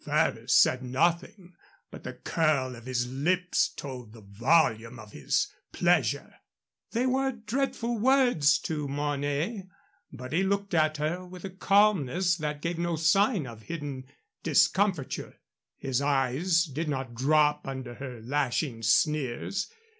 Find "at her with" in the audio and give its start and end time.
10.73-11.45